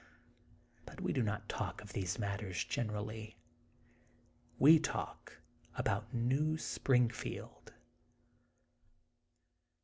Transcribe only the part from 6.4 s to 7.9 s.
Springfield.